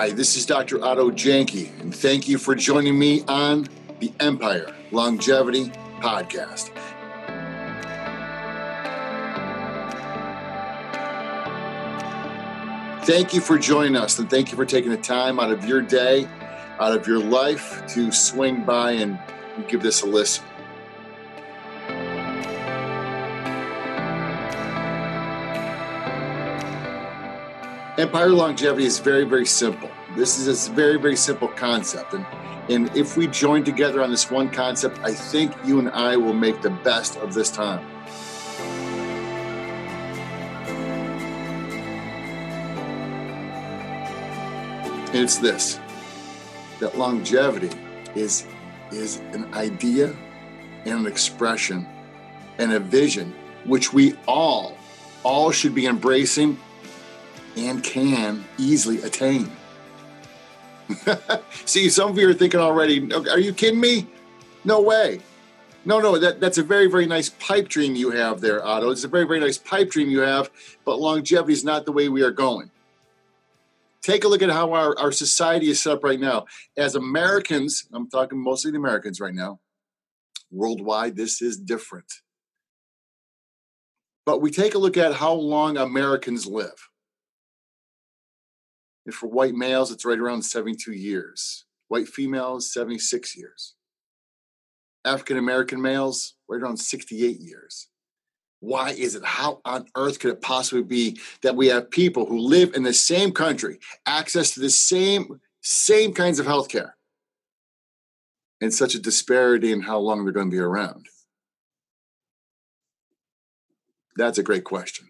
Hi, 0.00 0.12
this 0.12 0.34
is 0.34 0.46
Dr. 0.46 0.82
Otto 0.82 1.10
Janke, 1.10 1.78
and 1.78 1.94
thank 1.94 2.26
you 2.26 2.38
for 2.38 2.54
joining 2.54 2.98
me 2.98 3.22
on 3.28 3.68
the 3.98 4.10
Empire 4.18 4.74
Longevity 4.92 5.66
Podcast. 6.00 6.70
Thank 13.04 13.34
you 13.34 13.42
for 13.42 13.58
joining 13.58 13.94
us, 13.94 14.18
and 14.18 14.30
thank 14.30 14.50
you 14.50 14.56
for 14.56 14.64
taking 14.64 14.90
the 14.90 14.96
time 14.96 15.38
out 15.38 15.50
of 15.50 15.66
your 15.66 15.82
day, 15.82 16.26
out 16.78 16.96
of 16.96 17.06
your 17.06 17.18
life 17.18 17.86
to 17.88 18.10
swing 18.10 18.64
by 18.64 18.92
and 18.92 19.18
give 19.68 19.82
this 19.82 20.00
a 20.00 20.06
listen. 20.06 20.42
Empire 28.00 28.30
longevity 28.30 28.86
is 28.86 28.98
very, 28.98 29.24
very 29.24 29.44
simple. 29.44 29.90
This 30.16 30.38
is 30.38 30.68
a 30.68 30.72
very, 30.72 30.98
very 30.98 31.16
simple 31.16 31.48
concept. 31.48 32.14
And, 32.14 32.24
and 32.70 32.96
if 32.96 33.18
we 33.18 33.26
join 33.26 33.62
together 33.62 34.02
on 34.02 34.10
this 34.10 34.30
one 34.30 34.48
concept, 34.48 34.98
I 35.00 35.12
think 35.12 35.52
you 35.66 35.78
and 35.80 35.90
I 35.90 36.16
will 36.16 36.32
make 36.32 36.62
the 36.62 36.70
best 36.70 37.18
of 37.18 37.34
this 37.34 37.50
time. 37.50 37.86
And 45.12 45.16
it's 45.16 45.36
this 45.36 45.78
that 46.78 46.96
longevity 46.96 47.68
is, 48.14 48.46
is 48.90 49.18
an 49.34 49.52
idea 49.52 50.16
and 50.86 51.00
an 51.00 51.06
expression 51.06 51.86
and 52.56 52.72
a 52.72 52.80
vision 52.80 53.34
which 53.66 53.92
we 53.92 54.14
all, 54.26 54.78
all 55.22 55.50
should 55.50 55.74
be 55.74 55.84
embracing 55.84 56.58
and 57.56 57.82
can 57.82 58.44
easily 58.58 59.02
attain. 59.02 59.50
See, 61.64 61.88
some 61.88 62.10
of 62.10 62.18
you 62.18 62.28
are 62.28 62.34
thinking 62.34 62.60
already, 62.60 63.12
are 63.12 63.38
you 63.38 63.52
kidding 63.52 63.80
me? 63.80 64.06
No 64.64 64.80
way. 64.80 65.20
No, 65.84 65.98
no, 65.98 66.18
that, 66.18 66.40
that's 66.40 66.58
a 66.58 66.62
very, 66.62 66.88
very 66.88 67.06
nice 67.06 67.30
pipe 67.30 67.68
dream 67.68 67.94
you 67.94 68.10
have 68.10 68.40
there, 68.40 68.64
Otto. 68.64 68.90
It's 68.90 69.04
a 69.04 69.08
very, 69.08 69.24
very 69.26 69.40
nice 69.40 69.56
pipe 69.56 69.90
dream 69.90 70.10
you 70.10 70.20
have, 70.20 70.50
but 70.84 70.98
longevity 70.98 71.52
is 71.52 71.64
not 71.64 71.86
the 71.86 71.92
way 71.92 72.08
we 72.08 72.22
are 72.22 72.30
going. 72.30 72.70
Take 74.02 74.24
a 74.24 74.28
look 74.28 74.42
at 74.42 74.50
how 74.50 74.72
our, 74.72 74.98
our 74.98 75.12
society 75.12 75.70
is 75.70 75.80
set 75.82 75.94
up 75.94 76.04
right 76.04 76.20
now. 76.20 76.46
As 76.76 76.94
Americans, 76.94 77.86
I'm 77.92 78.08
talking 78.08 78.42
mostly 78.42 78.70
the 78.70 78.78
Americans 78.78 79.20
right 79.20 79.34
now, 79.34 79.60
worldwide, 80.50 81.16
this 81.16 81.40
is 81.40 81.56
different. 81.56 82.12
But 84.26 84.40
we 84.42 84.50
take 84.50 84.74
a 84.74 84.78
look 84.78 84.96
at 84.96 85.14
how 85.14 85.32
long 85.32 85.76
Americans 85.76 86.46
live. 86.46 86.89
And 89.06 89.14
for 89.14 89.28
white 89.28 89.54
males, 89.54 89.90
it's 89.90 90.04
right 90.04 90.18
around 90.18 90.42
72 90.42 90.92
years. 90.92 91.64
White 91.88 92.08
females, 92.08 92.72
76 92.72 93.36
years. 93.36 93.74
African 95.04 95.38
American 95.38 95.80
males, 95.80 96.34
right 96.48 96.60
around 96.60 96.76
68 96.76 97.40
years. 97.40 97.88
Why 98.60 98.90
is 98.90 99.14
it? 99.14 99.24
How 99.24 99.60
on 99.64 99.86
earth 99.96 100.18
could 100.18 100.32
it 100.32 100.42
possibly 100.42 100.82
be 100.82 101.18
that 101.42 101.56
we 101.56 101.68
have 101.68 101.90
people 101.90 102.26
who 102.26 102.38
live 102.38 102.74
in 102.74 102.82
the 102.82 102.92
same 102.92 103.32
country, 103.32 103.78
access 104.04 104.50
to 104.52 104.60
the 104.60 104.68
same 104.68 105.40
same 105.62 106.12
kinds 106.12 106.38
of 106.38 106.46
health 106.46 106.68
care, 106.68 106.96
and 108.60 108.72
such 108.72 108.94
a 108.94 109.00
disparity 109.00 109.72
in 109.72 109.80
how 109.80 109.98
long 109.98 110.24
they're 110.24 110.32
going 110.32 110.50
to 110.50 110.54
be 110.54 110.60
around? 110.60 111.06
That's 114.16 114.38
a 114.38 114.42
great 114.42 114.64
question 114.64 115.09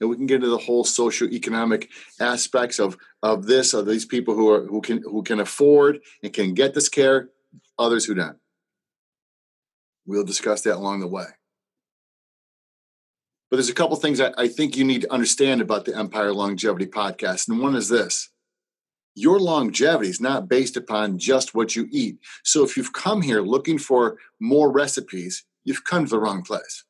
and 0.00 0.08
we 0.08 0.16
can 0.16 0.26
get 0.26 0.36
into 0.36 0.48
the 0.48 0.58
whole 0.58 0.84
socioeconomic 0.84 1.88
aspects 2.20 2.78
of 2.78 2.96
of 3.22 3.46
this 3.46 3.74
of 3.74 3.86
these 3.86 4.04
people 4.04 4.34
who 4.34 4.50
are 4.50 4.66
who 4.66 4.80
can 4.80 5.02
who 5.02 5.22
can 5.22 5.40
afford 5.40 6.00
and 6.22 6.32
can 6.32 6.54
get 6.54 6.74
this 6.74 6.88
care 6.88 7.30
others 7.78 8.04
who 8.04 8.14
don't. 8.14 8.36
We'll 10.06 10.24
discuss 10.24 10.62
that 10.62 10.76
along 10.76 11.00
the 11.00 11.08
way. 11.08 11.26
But 13.50 13.56
there's 13.56 13.68
a 13.68 13.74
couple 13.74 13.96
things 13.96 14.20
I, 14.20 14.32
I 14.38 14.48
think 14.48 14.76
you 14.76 14.84
need 14.84 15.02
to 15.02 15.12
understand 15.12 15.60
about 15.60 15.84
the 15.84 15.96
empire 15.96 16.32
longevity 16.32 16.86
podcast 16.86 17.48
and 17.48 17.60
one 17.60 17.74
is 17.74 17.88
this. 17.88 18.30
Your 19.16 19.40
longevity 19.40 20.08
is 20.08 20.20
not 20.20 20.48
based 20.48 20.76
upon 20.76 21.18
just 21.18 21.54
what 21.54 21.74
you 21.74 21.88
eat. 21.90 22.18
So 22.44 22.64
if 22.64 22.76
you've 22.76 22.92
come 22.92 23.22
here 23.22 23.42
looking 23.42 23.76
for 23.76 24.18
more 24.38 24.70
recipes 24.70 25.44
you've 25.64 25.84
come 25.84 26.04
to 26.04 26.10
the 26.10 26.18
wrong 26.18 26.42
place. 26.42 26.84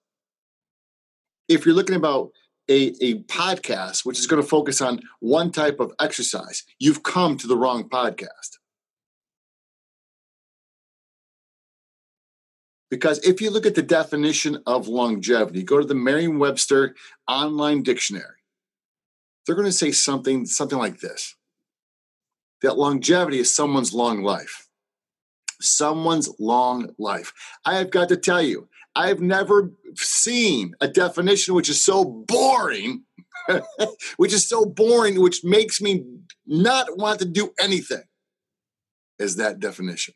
If 1.49 1.67
you're 1.67 1.75
looking 1.75 1.97
about 1.97 2.31
a, 2.71 2.95
a 3.03 3.23
podcast 3.25 4.07
which 4.07 4.19
is 4.19 4.27
going 4.27 4.41
to 4.41 4.49
focus 4.49 4.81
on 4.81 5.01
one 5.19 5.51
type 5.51 5.81
of 5.81 5.93
exercise, 6.01 6.65
you've 6.79 7.03
come 7.03 7.37
to 7.37 7.47
the 7.47 7.57
wrong 7.57 7.89
podcast. 7.89 8.59
Because 12.91 13.19
if 13.21 13.41
you 13.41 13.51
look 13.51 13.67
at 13.67 13.75
the 13.75 13.83
definition 13.83 14.63
of 14.67 14.89
longevity, 14.89 15.63
go 15.63 15.79
to 15.81 15.87
the 15.87 15.95
Merriam 15.95 16.39
Webster 16.39 16.97
online 17.29 17.83
dictionary, 17.83 18.25
they're 19.47 19.55
going 19.55 19.67
to 19.67 19.73
say 19.73 19.93
something, 19.93 20.47
something 20.47 20.79
like 20.79 21.01
this 21.01 21.37
that 22.63 22.77
longevity 22.77 23.39
is 23.39 23.55
someone's 23.55 23.95
long 23.95 24.23
life. 24.23 24.69
Someone's 25.63 26.29
long 26.39 26.91
life. 26.99 27.33
I 27.65 27.77
have 27.77 27.91
got 27.91 28.11
to 28.11 28.17
tell 28.17 28.43
you, 28.43 28.69
I've 28.95 29.21
never 29.21 29.73
seen 29.95 30.75
a 30.81 30.89
definition 30.89 31.55
which 31.55 31.69
is 31.69 31.83
so 31.83 32.05
boring, 32.05 33.05
which 34.17 34.33
is 34.33 34.49
so 34.49 34.65
boring, 34.65 35.21
which 35.21 35.45
makes 35.45 35.81
me 35.81 36.05
not 36.47 36.99
want 36.99 37.21
to 37.21 37.25
do 37.25 37.53
anything, 37.59 38.03
as 39.19 39.37
that 39.37 39.61
definition. 39.61 40.15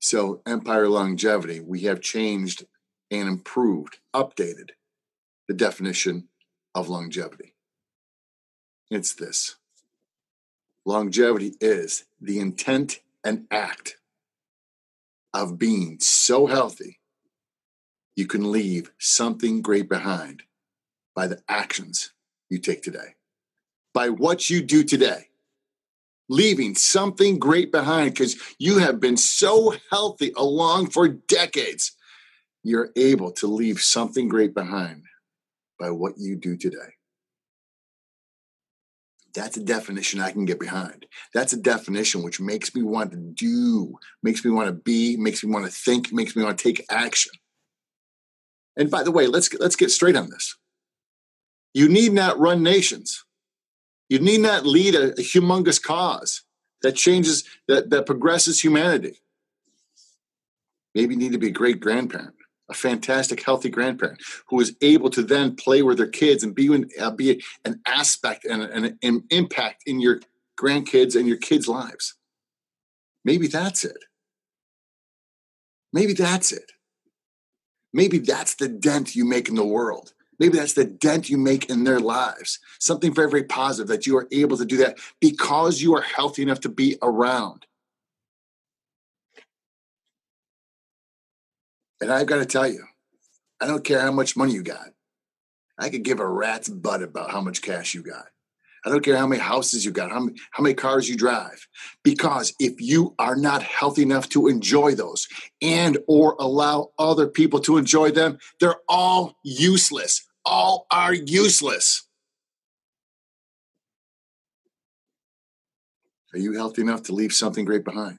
So, 0.00 0.42
empire 0.44 0.88
longevity, 0.88 1.60
we 1.60 1.80
have 1.80 2.02
changed 2.02 2.66
and 3.10 3.26
improved, 3.26 4.00
updated 4.14 4.70
the 5.48 5.54
definition 5.54 6.28
of 6.74 6.90
longevity. 6.90 7.54
It's 8.90 9.14
this 9.14 9.56
longevity 10.84 11.54
is 11.60 12.04
the 12.20 12.38
intent 12.38 13.00
and 13.24 13.46
act 13.50 13.96
of 15.34 15.58
being 15.58 15.98
so 16.00 16.46
healthy, 16.46 17.00
you 18.16 18.26
can 18.26 18.52
leave 18.52 18.92
something 18.98 19.60
great 19.60 19.88
behind 19.88 20.44
by 21.14 21.26
the 21.26 21.42
actions 21.48 22.12
you 22.48 22.58
take 22.58 22.82
today, 22.82 23.16
by 23.92 24.08
what 24.08 24.48
you 24.48 24.62
do 24.62 24.84
today. 24.84 25.28
Leaving 26.30 26.74
something 26.74 27.38
great 27.38 27.70
behind 27.70 28.14
because 28.14 28.36
you 28.58 28.78
have 28.78 28.98
been 28.98 29.16
so 29.16 29.74
healthy 29.90 30.32
along 30.36 30.88
for 30.88 31.06
decades. 31.08 31.92
You're 32.62 32.90
able 32.96 33.30
to 33.32 33.46
leave 33.46 33.80
something 33.80 34.28
great 34.28 34.54
behind 34.54 35.02
by 35.78 35.90
what 35.90 36.14
you 36.16 36.36
do 36.36 36.56
today. 36.56 36.93
That's 39.34 39.56
a 39.56 39.62
definition 39.62 40.20
I 40.20 40.30
can 40.30 40.44
get 40.44 40.60
behind. 40.60 41.06
That's 41.32 41.52
a 41.52 41.56
definition 41.56 42.22
which 42.22 42.40
makes 42.40 42.74
me 42.74 42.82
want 42.82 43.10
to 43.10 43.16
do, 43.16 43.98
makes 44.22 44.44
me 44.44 44.50
want 44.52 44.68
to 44.68 44.72
be, 44.72 45.16
makes 45.16 45.42
me 45.42 45.52
want 45.52 45.66
to 45.66 45.72
think, 45.72 46.12
makes 46.12 46.36
me 46.36 46.44
want 46.44 46.56
to 46.56 46.62
take 46.62 46.86
action. 46.88 47.32
And 48.76 48.90
by 48.90 49.02
the 49.02 49.10
way, 49.10 49.26
let's 49.26 49.52
let's 49.54 49.76
get 49.76 49.90
straight 49.90 50.16
on 50.16 50.30
this. 50.30 50.56
You 51.72 51.88
need 51.88 52.12
not 52.12 52.38
run 52.38 52.62
nations. 52.62 53.24
You 54.08 54.20
need 54.20 54.40
not 54.40 54.66
lead 54.66 54.94
a, 54.94 55.12
a 55.12 55.22
humongous 55.22 55.82
cause 55.82 56.42
that 56.82 56.94
changes 56.94 57.44
that 57.66 57.90
that 57.90 58.06
progresses 58.06 58.62
humanity. 58.62 59.20
Maybe 60.94 61.14
you 61.14 61.20
need 61.20 61.32
to 61.32 61.38
be 61.38 61.48
a 61.48 61.52
great 61.52 61.80
grandparent 61.80 62.34
a 62.68 62.74
fantastic, 62.74 63.42
healthy 63.42 63.68
grandparent 63.68 64.22
who 64.48 64.60
is 64.60 64.74
able 64.80 65.10
to 65.10 65.22
then 65.22 65.54
play 65.56 65.82
with 65.82 65.98
their 65.98 66.08
kids 66.08 66.42
and 66.42 66.54
be, 66.54 66.84
uh, 66.98 67.10
be 67.10 67.42
an 67.64 67.80
aspect 67.86 68.44
and 68.44 68.62
an, 68.62 68.98
an 69.02 69.24
impact 69.30 69.82
in 69.86 70.00
your 70.00 70.20
grandkids 70.58 71.16
and 71.16 71.28
your 71.28 71.36
kids' 71.36 71.68
lives. 71.68 72.14
Maybe 73.24 73.46
that's 73.46 73.84
it. 73.84 74.04
Maybe 75.92 76.12
that's 76.12 76.52
it. 76.52 76.72
Maybe 77.92 78.18
that's 78.18 78.56
the 78.56 78.68
dent 78.68 79.14
you 79.14 79.24
make 79.24 79.48
in 79.48 79.54
the 79.54 79.64
world. 79.64 80.12
Maybe 80.38 80.58
that's 80.58 80.72
the 80.72 80.84
dent 80.84 81.30
you 81.30 81.38
make 81.38 81.70
in 81.70 81.84
their 81.84 82.00
lives. 82.00 82.58
Something 82.80 83.14
very, 83.14 83.30
very 83.30 83.44
positive 83.44 83.86
that 83.88 84.06
you 84.06 84.16
are 84.16 84.26
able 84.32 84.56
to 84.56 84.64
do 84.64 84.78
that 84.78 84.98
because 85.20 85.80
you 85.80 85.94
are 85.94 86.02
healthy 86.02 86.42
enough 86.42 86.60
to 86.60 86.68
be 86.68 86.98
around. 87.02 87.66
And 92.04 92.12
I've 92.12 92.26
got 92.26 92.36
to 92.36 92.44
tell 92.44 92.68
you, 92.68 92.84
I 93.62 93.66
don't 93.66 93.82
care 93.82 93.98
how 93.98 94.12
much 94.12 94.36
money 94.36 94.52
you 94.52 94.62
got. 94.62 94.90
I 95.78 95.88
could 95.88 96.02
give 96.02 96.20
a 96.20 96.28
rat's 96.28 96.68
butt 96.68 97.02
about 97.02 97.30
how 97.30 97.40
much 97.40 97.62
cash 97.62 97.94
you 97.94 98.02
got. 98.02 98.26
I 98.84 98.90
don't 98.90 99.02
care 99.02 99.16
how 99.16 99.26
many 99.26 99.40
houses 99.40 99.86
you 99.86 99.90
got, 99.90 100.10
how 100.10 100.20
many, 100.20 100.38
how 100.50 100.62
many 100.62 100.74
cars 100.74 101.08
you 101.08 101.16
drive, 101.16 101.66
because 102.02 102.52
if 102.60 102.78
you 102.78 103.14
are 103.18 103.36
not 103.36 103.62
healthy 103.62 104.02
enough 104.02 104.28
to 104.28 104.48
enjoy 104.48 104.94
those 104.94 105.26
and 105.62 105.96
or 106.06 106.36
allow 106.38 106.90
other 106.98 107.26
people 107.26 107.58
to 107.60 107.78
enjoy 107.78 108.10
them, 108.10 108.36
they're 108.60 108.82
all 108.86 109.38
useless. 109.42 110.26
All 110.44 110.86
are 110.90 111.14
useless. 111.14 112.06
Are 116.34 116.38
you 116.38 116.52
healthy 116.52 116.82
enough 116.82 117.04
to 117.04 117.14
leave 117.14 117.32
something 117.32 117.64
great 117.64 117.82
behind? 117.82 118.18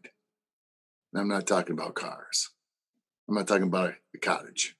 I'm 1.15 1.27
not 1.27 1.45
talking 1.45 1.73
about 1.73 1.93
cars. 1.93 2.49
I'm 3.27 3.35
not 3.35 3.47
talking 3.47 3.63
about 3.63 3.93
a 4.13 4.17
cottage. 4.19 4.75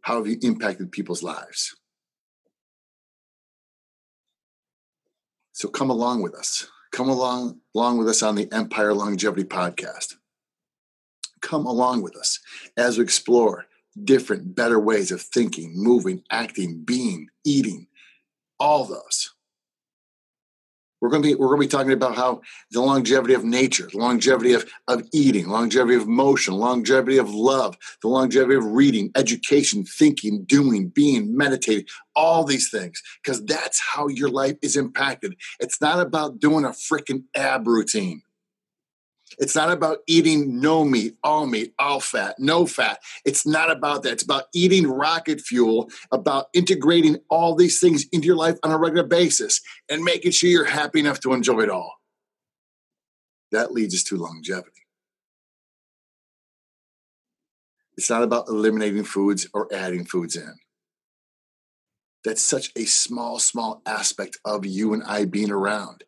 How 0.00 0.16
have 0.16 0.26
you 0.26 0.38
impacted 0.42 0.90
people's 0.90 1.22
lives? 1.22 1.76
So 5.52 5.68
come 5.68 5.90
along 5.90 6.22
with 6.22 6.34
us. 6.34 6.66
Come 6.92 7.08
along, 7.08 7.60
along 7.74 7.98
with 7.98 8.08
us 8.08 8.22
on 8.22 8.34
the 8.34 8.50
Empire 8.52 8.94
Longevity 8.94 9.44
Podcast. 9.44 10.14
Come 11.40 11.66
along 11.66 12.02
with 12.02 12.16
us 12.16 12.40
as 12.76 12.98
we 12.98 13.04
explore 13.04 13.66
different, 14.02 14.54
better 14.54 14.78
ways 14.78 15.10
of 15.10 15.20
thinking, 15.20 15.72
moving, 15.74 16.22
acting, 16.30 16.82
being, 16.84 17.28
eating, 17.44 17.86
all 18.58 18.84
those. 18.84 19.34
We're 21.02 21.08
going 21.08 21.22
to 21.22 21.28
be 21.28 21.34
we're 21.34 21.48
going 21.48 21.60
to 21.60 21.66
be 21.66 21.70
talking 21.70 21.92
about 21.92 22.14
how 22.14 22.42
the 22.70 22.80
longevity 22.80 23.34
of 23.34 23.44
nature, 23.44 23.88
the 23.90 23.98
longevity 23.98 24.52
of, 24.52 24.70
of 24.86 25.02
eating, 25.12 25.48
longevity 25.48 25.96
of 25.96 26.06
motion, 26.06 26.54
longevity 26.54 27.18
of 27.18 27.28
love, 27.28 27.76
the 28.02 28.08
longevity 28.08 28.54
of 28.54 28.64
reading, 28.64 29.10
education, 29.16 29.84
thinking, 29.84 30.44
doing, 30.44 30.88
being, 30.88 31.36
meditating, 31.36 31.86
all 32.14 32.44
these 32.44 32.70
things, 32.70 33.02
because 33.20 33.44
that's 33.44 33.80
how 33.80 34.06
your 34.06 34.28
life 34.28 34.56
is 34.62 34.76
impacted. 34.76 35.34
It's 35.58 35.80
not 35.80 35.98
about 35.98 36.38
doing 36.38 36.64
a 36.64 36.68
freaking 36.68 37.24
ab 37.34 37.66
routine. 37.66 38.22
It's 39.38 39.54
not 39.54 39.70
about 39.70 39.98
eating 40.06 40.60
no 40.60 40.84
meat, 40.84 41.16
all 41.22 41.46
meat, 41.46 41.74
all 41.78 42.00
fat, 42.00 42.36
no 42.38 42.66
fat. 42.66 42.98
It's 43.24 43.46
not 43.46 43.70
about 43.70 44.02
that. 44.02 44.12
It's 44.12 44.22
about 44.22 44.44
eating 44.54 44.86
rocket 44.86 45.40
fuel, 45.40 45.90
about 46.10 46.46
integrating 46.54 47.18
all 47.30 47.54
these 47.54 47.80
things 47.80 48.06
into 48.12 48.26
your 48.26 48.36
life 48.36 48.58
on 48.62 48.70
a 48.70 48.78
regular 48.78 49.06
basis 49.06 49.60
and 49.88 50.02
making 50.04 50.32
sure 50.32 50.50
you're 50.50 50.64
happy 50.64 51.00
enough 51.00 51.20
to 51.20 51.32
enjoy 51.32 51.60
it 51.60 51.70
all. 51.70 51.94
That 53.50 53.72
leads 53.72 53.94
us 53.94 54.02
to 54.04 54.16
longevity. 54.16 54.70
It's 57.96 58.08
not 58.08 58.22
about 58.22 58.48
eliminating 58.48 59.04
foods 59.04 59.46
or 59.52 59.68
adding 59.72 60.04
foods 60.04 60.36
in. 60.36 60.54
That's 62.24 62.42
such 62.42 62.70
a 62.76 62.84
small, 62.84 63.38
small 63.38 63.82
aspect 63.84 64.38
of 64.44 64.64
you 64.64 64.94
and 64.94 65.02
I 65.02 65.24
being 65.24 65.50
around. 65.50 66.04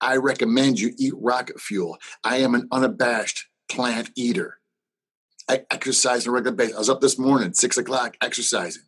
I 0.00 0.16
recommend 0.16 0.80
you 0.80 0.94
eat 0.98 1.14
rocket 1.16 1.60
fuel. 1.60 1.98
I 2.24 2.38
am 2.38 2.54
an 2.54 2.68
unabashed 2.70 3.46
plant 3.70 4.10
eater. 4.16 4.58
I 5.48 5.62
exercise 5.70 6.26
on 6.26 6.30
a 6.30 6.34
regular 6.34 6.56
basis. 6.56 6.76
I 6.76 6.78
was 6.78 6.90
up 6.90 7.00
this 7.00 7.18
morning, 7.18 7.52
six 7.54 7.78
o'clock, 7.78 8.16
exercising. 8.22 8.82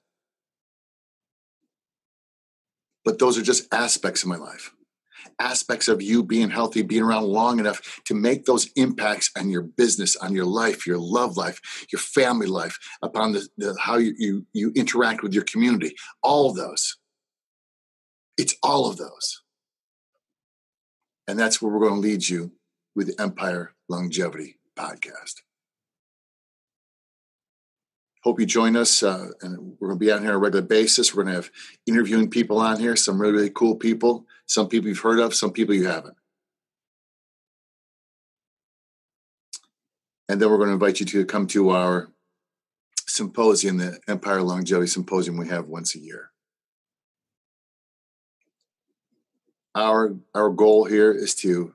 But 3.04 3.18
those 3.18 3.38
are 3.38 3.42
just 3.42 3.72
aspects 3.72 4.22
of 4.22 4.28
my 4.28 4.36
life, 4.36 4.72
aspects 5.38 5.88
of 5.88 6.02
you 6.02 6.22
being 6.22 6.50
healthy, 6.50 6.82
being 6.82 7.02
around 7.02 7.24
long 7.24 7.58
enough 7.58 8.00
to 8.04 8.14
make 8.14 8.44
those 8.44 8.70
impacts 8.76 9.30
on 9.38 9.48
your 9.48 9.62
business, 9.62 10.16
on 10.16 10.34
your 10.34 10.44
life, 10.44 10.86
your 10.86 10.98
love 10.98 11.38
life, 11.38 11.86
your 11.90 12.00
family 12.00 12.46
life, 12.46 12.78
upon 13.02 13.32
the, 13.32 13.48
the 13.56 13.74
how 13.80 13.96
you, 13.96 14.14
you 14.18 14.46
you 14.52 14.72
interact 14.76 15.22
with 15.22 15.32
your 15.32 15.44
community. 15.44 15.94
All 16.22 16.50
of 16.50 16.56
those. 16.56 16.98
It's 18.36 18.54
all 18.62 18.88
of 18.88 18.98
those. 18.98 19.42
And 21.30 21.38
that's 21.38 21.62
where 21.62 21.70
we're 21.70 21.78
going 21.78 21.94
to 22.02 22.08
lead 22.08 22.28
you 22.28 22.50
with 22.96 23.06
the 23.06 23.22
Empire 23.22 23.72
Longevity 23.88 24.58
Podcast. 24.76 25.42
Hope 28.24 28.40
you 28.40 28.46
join 28.46 28.74
us. 28.74 29.00
Uh, 29.04 29.28
and 29.40 29.76
we're 29.78 29.90
going 29.90 30.00
to 30.00 30.04
be 30.04 30.10
on 30.10 30.22
here 30.22 30.30
on 30.30 30.34
a 30.34 30.38
regular 30.38 30.66
basis. 30.66 31.14
We're 31.14 31.22
going 31.22 31.36
to 31.36 31.42
have 31.42 31.50
interviewing 31.86 32.30
people 32.30 32.58
on 32.58 32.80
here, 32.80 32.96
some 32.96 33.20
really, 33.20 33.32
really 33.32 33.50
cool 33.50 33.76
people, 33.76 34.26
some 34.46 34.66
people 34.66 34.88
you've 34.88 34.98
heard 34.98 35.20
of, 35.20 35.32
some 35.32 35.52
people 35.52 35.72
you 35.72 35.86
haven't. 35.86 36.16
And 40.28 40.42
then 40.42 40.50
we're 40.50 40.56
going 40.56 40.70
to 40.70 40.74
invite 40.74 40.98
you 40.98 41.06
to 41.06 41.24
come 41.26 41.46
to 41.46 41.70
our 41.70 42.10
symposium, 43.06 43.78
the 43.78 44.00
Empire 44.08 44.42
Longevity 44.42 44.88
Symposium 44.88 45.36
we 45.36 45.46
have 45.46 45.68
once 45.68 45.94
a 45.94 46.00
year. 46.00 46.29
Our 49.74 50.16
our 50.34 50.50
goal 50.50 50.84
here 50.84 51.12
is 51.12 51.34
to 51.36 51.74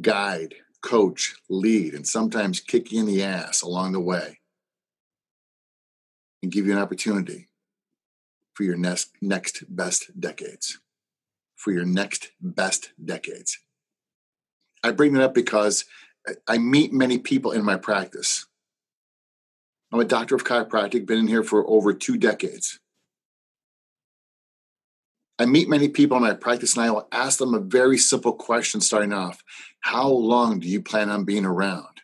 guide 0.00 0.54
coach 0.82 1.34
lead 1.48 1.94
and 1.94 2.06
sometimes 2.06 2.60
kick 2.60 2.90
you 2.90 3.00
in 3.00 3.06
the 3.06 3.22
ass 3.22 3.62
along 3.62 3.92
the 3.92 4.00
way. 4.00 4.38
And 6.42 6.50
give 6.50 6.66
you 6.66 6.72
an 6.72 6.78
opportunity 6.78 7.48
for 8.54 8.64
your 8.64 8.76
next 8.76 9.10
next 9.20 9.64
best 9.68 10.18
decades. 10.18 10.78
For 11.56 11.72
your 11.72 11.84
next 11.84 12.30
best 12.40 12.92
decades. 13.02 13.58
I 14.82 14.92
bring 14.92 15.12
that 15.12 15.22
up 15.22 15.34
because 15.34 15.84
i 16.46 16.58
meet 16.58 16.92
many 16.92 17.18
people 17.18 17.52
in 17.52 17.64
my 17.64 17.76
practice. 17.76 18.46
I'm 19.92 20.00
a 20.00 20.04
doctor 20.04 20.34
of 20.34 20.44
chiropractic 20.44 21.06
been 21.06 21.18
in 21.18 21.26
here 21.26 21.42
for 21.42 21.68
over 21.68 21.92
two 21.92 22.16
decades 22.16 22.78
I 25.40 25.46
meet 25.46 25.70
many 25.70 25.88
people 25.88 26.18
in 26.18 26.22
my 26.22 26.34
practice 26.34 26.76
and 26.76 26.84
I 26.84 26.90
will 26.90 27.08
ask 27.12 27.38
them 27.38 27.54
a 27.54 27.60
very 27.60 27.96
simple 27.96 28.34
question 28.34 28.82
starting 28.82 29.14
off 29.14 29.42
How 29.80 30.06
long 30.06 30.60
do 30.60 30.68
you 30.68 30.82
plan 30.82 31.08
on 31.08 31.24
being 31.24 31.46
around? 31.46 32.02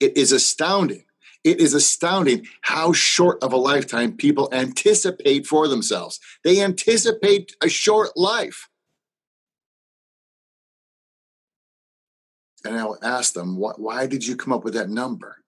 It 0.00 0.18
is 0.18 0.32
astounding. 0.32 1.06
It 1.42 1.58
is 1.58 1.72
astounding 1.72 2.46
how 2.60 2.92
short 2.92 3.42
of 3.42 3.54
a 3.54 3.56
lifetime 3.56 4.18
people 4.18 4.50
anticipate 4.52 5.46
for 5.46 5.66
themselves. 5.66 6.20
They 6.44 6.60
anticipate 6.60 7.56
a 7.62 7.70
short 7.70 8.10
life. 8.18 8.68
And 12.66 12.76
I'll 12.78 12.98
ask 13.02 13.32
them, 13.32 13.56
why 13.56 14.06
did 14.06 14.26
you 14.26 14.36
come 14.36 14.52
up 14.52 14.62
with 14.62 14.74
that 14.74 14.90
number? 14.90 15.38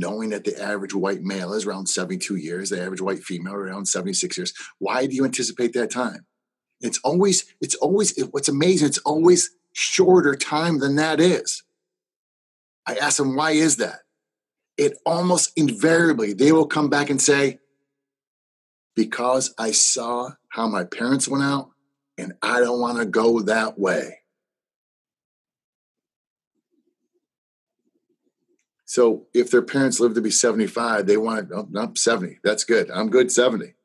Knowing 0.00 0.30
that 0.30 0.44
the 0.44 0.60
average 0.60 0.94
white 0.94 1.22
male 1.22 1.52
is 1.52 1.66
around 1.66 1.86
72 1.86 2.36
years, 2.36 2.70
the 2.70 2.82
average 2.82 3.02
white 3.02 3.22
female 3.22 3.54
around 3.54 3.86
76 3.86 4.36
years. 4.36 4.54
Why 4.78 5.06
do 5.06 5.14
you 5.14 5.24
anticipate 5.24 5.74
that 5.74 5.90
time? 5.90 6.26
It's 6.80 6.98
always, 7.04 7.44
it's 7.60 7.74
always, 7.76 8.18
what's 8.30 8.48
amazing, 8.48 8.88
it's 8.88 8.98
always 8.98 9.50
shorter 9.72 10.34
time 10.34 10.78
than 10.78 10.96
that 10.96 11.20
is. 11.20 11.62
I 12.86 12.94
ask 12.94 13.18
them, 13.18 13.36
why 13.36 13.52
is 13.52 13.76
that? 13.76 14.00
It 14.78 14.96
almost 15.04 15.52
invariably, 15.56 16.32
they 16.32 16.52
will 16.52 16.66
come 16.66 16.88
back 16.88 17.10
and 17.10 17.20
say, 17.20 17.58
because 18.96 19.54
I 19.58 19.72
saw 19.72 20.30
how 20.48 20.66
my 20.66 20.84
parents 20.84 21.28
went 21.28 21.44
out 21.44 21.70
and 22.16 22.32
I 22.42 22.60
don't 22.60 22.80
want 22.80 22.98
to 22.98 23.04
go 23.04 23.40
that 23.42 23.78
way. 23.78 24.19
So 28.90 29.28
if 29.32 29.52
their 29.52 29.62
parents 29.62 30.00
live 30.00 30.14
to 30.14 30.20
be 30.20 30.32
75, 30.32 31.06
they 31.06 31.16
want, 31.16 31.50
oh, 31.54 31.68
no, 31.70 31.92
70. 31.94 32.40
That's 32.42 32.64
good. 32.64 32.90
I'm 32.90 33.08
good 33.08 33.30
70. 33.30 33.76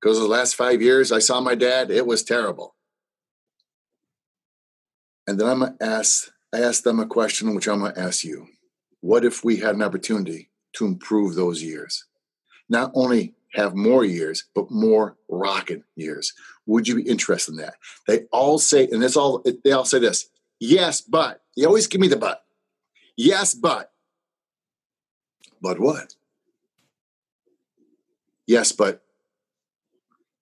Because 0.00 0.20
the 0.20 0.28
last 0.28 0.54
five 0.54 0.80
years 0.80 1.10
I 1.10 1.18
saw 1.18 1.40
my 1.40 1.56
dad, 1.56 1.90
it 1.90 2.06
was 2.06 2.22
terrible. 2.22 2.76
And 5.26 5.40
then 5.40 5.48
I'm 5.48 5.58
gonna 5.58 5.74
ask, 5.80 6.30
I 6.54 6.60
ask 6.60 6.84
them 6.84 7.00
a 7.00 7.06
question 7.06 7.52
which 7.52 7.66
I'm 7.66 7.80
gonna 7.80 7.94
ask 7.96 8.22
you. 8.22 8.46
What 9.00 9.24
if 9.24 9.42
we 9.42 9.56
had 9.56 9.74
an 9.74 9.82
opportunity 9.82 10.50
to 10.74 10.86
improve 10.86 11.34
those 11.34 11.60
years? 11.60 12.04
Not 12.68 12.92
only 12.94 13.34
have 13.54 13.74
more 13.74 14.04
years, 14.04 14.44
but 14.54 14.70
more 14.70 15.16
rocket 15.28 15.82
years. 15.96 16.32
Would 16.66 16.86
you 16.86 16.94
be 16.94 17.10
interested 17.10 17.54
in 17.54 17.56
that? 17.56 17.74
They 18.06 18.20
all 18.30 18.60
say, 18.60 18.86
and 18.86 19.02
it's 19.02 19.16
all 19.16 19.44
they 19.64 19.72
all 19.72 19.84
say 19.84 19.98
this, 19.98 20.28
yes, 20.60 21.00
but. 21.00 21.42
They 21.56 21.64
always 21.64 21.88
give 21.88 22.00
me 22.00 22.06
the 22.06 22.16
but. 22.16 22.44
Yes, 23.16 23.52
but. 23.52 23.91
But 25.62 25.78
what? 25.78 26.16
Yes, 28.46 28.72
but 28.72 29.02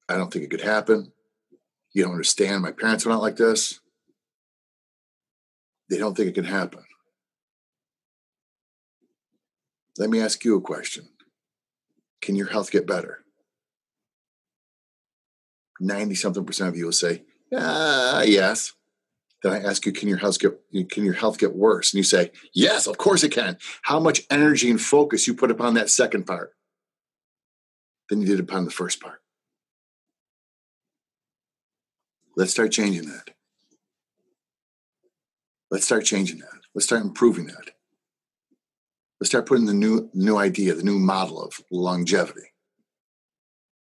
I 0.08 0.16
don't 0.16 0.32
think 0.32 0.46
it 0.46 0.50
could 0.50 0.62
happen. 0.62 1.12
You 1.92 2.04
don't 2.04 2.12
understand. 2.12 2.62
My 2.62 2.72
parents 2.72 3.04
are 3.06 3.10
not 3.10 3.20
like 3.20 3.36
this. 3.36 3.80
They 5.90 5.98
don't 5.98 6.16
think 6.16 6.30
it 6.30 6.34
can 6.34 6.44
happen. 6.44 6.84
Let 9.98 10.08
me 10.08 10.20
ask 10.20 10.44
you 10.44 10.56
a 10.56 10.60
question 10.60 11.08
Can 12.22 12.36
your 12.36 12.48
health 12.48 12.70
get 12.70 12.86
better? 12.86 13.18
90 15.80 16.14
something 16.14 16.44
percent 16.44 16.68
of 16.68 16.76
you 16.76 16.84
will 16.86 16.92
say, 16.92 17.22
uh, 17.54 18.22
yes. 18.26 18.74
Then 19.42 19.52
I 19.52 19.62
ask 19.62 19.87
you, 19.87 19.92
can 19.92 20.09
your 20.09 20.18
health 20.18 20.38
get 20.38 20.59
can 20.90 21.04
your 21.04 21.14
health 21.14 21.38
get 21.38 21.54
worse? 21.54 21.92
And 21.92 21.99
you 21.99 22.04
say, 22.04 22.30
yes, 22.52 22.87
of 22.87 22.99
course 22.99 23.23
it 23.25 23.32
can. 23.32 23.56
How 23.82 23.99
much 23.99 24.23
energy 24.30 24.70
and 24.70 24.80
focus 24.80 25.26
you 25.26 25.35
put 25.35 25.50
upon 25.50 25.75
that 25.75 25.90
second 25.90 26.26
part 26.26 26.54
than 28.11 28.20
you 28.20 28.26
did 28.26 28.40
upon 28.40 28.64
the 28.64 28.70
first 28.70 29.00
part. 29.00 29.23
Let's 32.37 32.50
start 32.50 32.73
changing 32.73 33.06
that. 33.06 33.30
Let's 35.70 35.85
start 35.85 36.04
changing 36.04 36.40
that. 36.40 36.61
Let's 36.75 36.87
start 36.87 37.02
improving 37.02 37.47
that. 37.47 37.70
Let's 39.20 39.30
start 39.30 39.47
putting 39.47 39.66
the 39.66 39.75
new 39.75 40.11
new 40.12 40.37
idea, 40.37 40.75
the 40.75 40.82
new 40.82 40.99
model 40.99 41.42
of 41.42 41.61
longevity, 41.70 42.52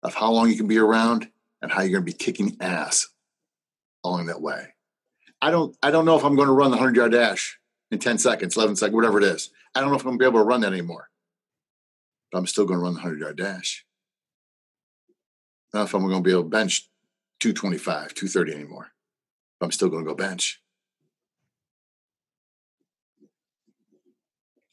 of 0.01 0.15
how 0.15 0.31
long 0.31 0.49
you 0.49 0.57
can 0.57 0.67
be 0.67 0.77
around 0.77 1.29
and 1.61 1.71
how 1.71 1.81
you're 1.81 1.91
going 1.91 2.05
to 2.05 2.11
be 2.11 2.13
kicking 2.13 2.57
ass 2.59 3.07
along 4.03 4.27
that 4.27 4.41
way. 4.41 4.73
I 5.41 5.51
don't 5.51 5.75
I 5.83 5.91
don't 5.91 6.05
know 6.05 6.17
if 6.17 6.23
I'm 6.23 6.35
going 6.35 6.47
to 6.47 6.53
run 6.53 6.71
the 6.71 6.77
100 6.77 6.95
yard 6.95 7.11
dash 7.11 7.59
in 7.91 7.99
10 7.99 8.17
seconds, 8.17 8.55
11 8.55 8.75
seconds, 8.75 8.95
whatever 8.95 9.17
it 9.17 9.23
is. 9.23 9.51
I 9.75 9.81
don't 9.81 9.89
know 9.89 9.95
if 9.95 10.01
I'm 10.01 10.17
going 10.17 10.19
to 10.19 10.23
be 10.23 10.27
able 10.27 10.39
to 10.39 10.45
run 10.45 10.61
that 10.61 10.73
anymore. 10.73 11.09
But 12.31 12.39
I'm 12.39 12.47
still 12.47 12.65
going 12.65 12.79
to 12.79 12.83
run 12.83 12.93
the 12.93 13.01
100 13.01 13.19
yard 13.19 13.37
dash. 13.37 13.85
I 15.73 15.77
don't 15.77 15.81
know 15.81 15.85
if 15.85 15.93
I'm 15.93 16.01
going 16.07 16.23
to 16.23 16.27
be 16.27 16.31
able 16.31 16.43
to 16.43 16.49
bench 16.49 16.89
225, 17.39 18.13
230 18.13 18.53
anymore. 18.53 18.91
But 19.59 19.67
I'm 19.67 19.71
still 19.71 19.89
going 19.89 20.03
to 20.03 20.09
go 20.09 20.15
bench. 20.15 20.61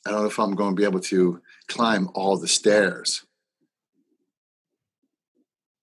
I 0.06 0.11
don't 0.11 0.21
know 0.21 0.26
if 0.26 0.38
I'm 0.38 0.54
going 0.54 0.75
to 0.75 0.80
be 0.80 0.85
able 0.85 1.00
to 1.00 1.40
climb 1.66 2.11
all 2.14 2.37
the 2.37 2.49
stairs 2.49 3.25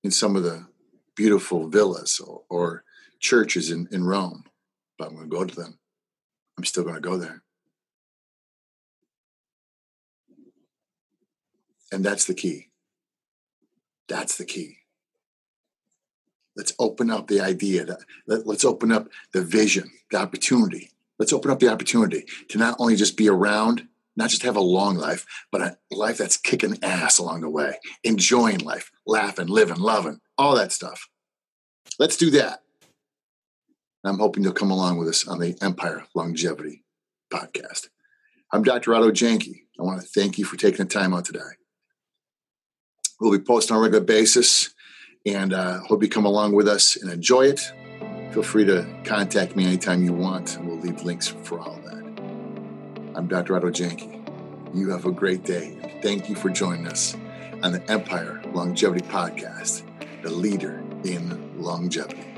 in 0.03 0.11
some 0.11 0.35
of 0.35 0.43
the 0.43 0.67
beautiful 1.15 1.67
villas 1.67 2.19
or, 2.19 2.43
or 2.49 2.83
churches 3.19 3.71
in, 3.71 3.87
in 3.91 4.03
Rome, 4.03 4.43
but 5.01 5.07
I'm 5.07 5.15
going 5.15 5.29
to 5.31 5.35
go 5.35 5.45
to 5.45 5.55
them. 5.55 5.79
I'm 6.59 6.63
still 6.63 6.83
going 6.83 6.93
to 6.93 7.01
go 7.01 7.17
there. 7.17 7.41
And 11.91 12.05
that's 12.05 12.25
the 12.25 12.35
key. 12.35 12.67
That's 14.07 14.37
the 14.37 14.45
key. 14.45 14.77
Let's 16.55 16.73
open 16.77 17.09
up 17.09 17.27
the 17.27 17.41
idea 17.41 17.83
that 17.85 18.01
let, 18.27 18.45
let's 18.45 18.63
open 18.63 18.91
up 18.91 19.07
the 19.33 19.41
vision, 19.41 19.89
the 20.11 20.19
opportunity. 20.19 20.91
Let's 21.17 21.33
open 21.33 21.49
up 21.49 21.59
the 21.59 21.71
opportunity 21.71 22.25
to 22.49 22.59
not 22.59 22.75
only 22.77 22.95
just 22.95 23.17
be 23.17 23.27
around, 23.27 23.87
not 24.15 24.29
just 24.29 24.43
have 24.43 24.55
a 24.55 24.61
long 24.61 24.97
life, 24.97 25.25
but 25.51 25.61
a 25.61 25.77
life 25.89 26.19
that's 26.19 26.37
kicking 26.37 26.77
ass 26.83 27.17
along 27.17 27.41
the 27.41 27.49
way, 27.49 27.79
enjoying 28.03 28.59
life, 28.59 28.91
laughing, 29.07 29.47
living, 29.47 29.79
loving, 29.79 30.19
all 30.37 30.55
that 30.57 30.71
stuff. 30.71 31.09
Let's 31.97 32.17
do 32.17 32.29
that. 32.31 32.60
I'm 34.03 34.17
hoping 34.17 34.43
you'll 34.43 34.53
come 34.53 34.71
along 34.71 34.97
with 34.97 35.07
us 35.07 35.27
on 35.27 35.39
the 35.39 35.55
Empire 35.61 36.03
Longevity 36.15 36.83
podcast. 37.31 37.89
I'm 38.51 38.63
Dr. 38.63 38.95
Otto 38.95 39.11
Janke. 39.11 39.61
I 39.79 39.83
want 39.83 40.01
to 40.01 40.07
thank 40.07 40.39
you 40.39 40.45
for 40.45 40.57
taking 40.57 40.85
the 40.85 40.91
time 40.91 41.13
out 41.13 41.25
today. 41.25 41.39
We'll 43.19 43.31
be 43.31 43.43
posting 43.43 43.75
on 43.75 43.79
a 43.79 43.83
regular 43.83 44.03
basis 44.03 44.73
and 45.23 45.53
uh, 45.53 45.81
hope 45.81 46.01
you 46.01 46.09
come 46.09 46.25
along 46.25 46.53
with 46.53 46.67
us 46.67 46.95
and 46.95 47.11
enjoy 47.11 47.45
it. 47.45 47.59
Feel 48.31 48.41
free 48.41 48.65
to 48.65 48.87
contact 49.05 49.55
me 49.55 49.67
anytime 49.67 50.03
you 50.03 50.13
want. 50.13 50.57
We'll 50.63 50.79
leave 50.79 51.03
links 51.03 51.27
for 51.27 51.59
all 51.59 51.79
that. 51.85 52.03
I'm 53.15 53.27
Dr. 53.27 53.55
Otto 53.55 53.69
Janke. 53.69 54.17
You 54.73 54.89
have 54.89 55.05
a 55.05 55.11
great 55.11 55.43
day. 55.43 55.99
Thank 56.01 56.27
you 56.27 56.35
for 56.35 56.49
joining 56.49 56.87
us 56.87 57.15
on 57.61 57.71
the 57.71 57.91
Empire 57.91 58.41
Longevity 58.51 59.05
Podcast, 59.05 59.83
the 60.23 60.31
leader 60.31 60.83
in 61.03 61.61
longevity. 61.61 62.30